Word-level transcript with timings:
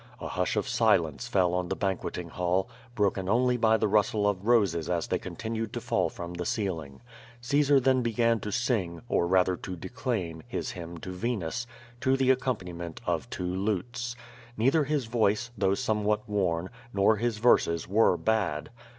A 0.19 0.29
hush 0.29 0.55
of 0.55 0.67
silence 0.67 1.27
fell 1.27 1.53
on 1.53 1.67
the 1.69 1.75
banqueting 1.75 2.29
hall, 2.29 2.67
broken 2.95 3.29
only 3.29 3.55
by 3.55 3.77
the 3.77 3.87
rustle 3.87 4.27
of 4.27 4.47
roses 4.47 4.89
as 4.89 5.05
they 5.05 5.19
continued 5.19 5.73
to 5.73 5.79
fall 5.79 6.09
from 6.09 6.33
the 6.33 6.43
ceiling. 6.43 7.01
Caesar 7.39 7.79
then 7.79 8.01
began 8.01 8.39
to 8.39 8.51
sing, 8.51 9.03
or 9.07 9.27
rather 9.27 9.55
to 9.57 9.75
declaim, 9.75 10.41
his 10.47 10.71
hymn 10.71 10.97
to 11.01 11.11
Venus^ 11.11 11.67
to 11.99 12.17
the 12.17 12.31
accompaniment 12.31 12.99
of 13.05 13.29
two 13.29 13.43
lutes. 13.45 14.15
66 14.15 14.15
Q^O 14.15 14.15
VADIS. 14.15 14.57
Neither 14.57 14.83
his 14.85 15.05
voice, 15.05 15.51
though 15.55 15.75
somewhat 15.75 16.27
worn, 16.27 16.71
nor 16.95 17.17
his 17.17 17.37
verses 17.37 17.87
were 17.87 18.17
bad. 18.17 18.71